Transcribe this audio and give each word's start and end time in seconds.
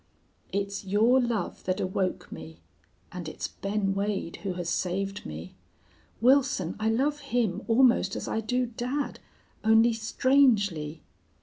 "It's 0.51 0.83
your 0.83 1.21
love 1.21 1.63
that 1.65 1.79
awoke 1.79 2.31
me, 2.31 2.57
and 3.11 3.29
it's 3.29 3.47
Ben 3.47 3.93
Wade 3.93 4.37
who 4.37 4.53
has 4.53 4.67
saved 4.67 5.27
me. 5.27 5.53
Wilson, 6.19 6.75
I 6.79 6.89
love 6.89 7.19
him 7.19 7.61
almost 7.67 8.15
as 8.15 8.27
I 8.27 8.39
do 8.41 8.65
dad, 8.65 9.19
only 9.63 9.93
strangely. 9.93 11.03